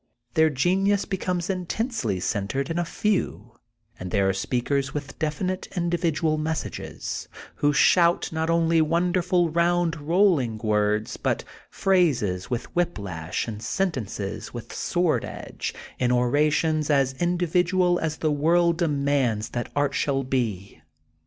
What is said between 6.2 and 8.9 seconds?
mes sages, who shout not only